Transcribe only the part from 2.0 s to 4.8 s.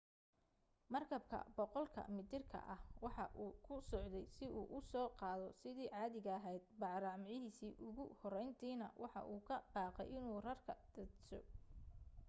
mitirka ah waxa uu ku socday si uu u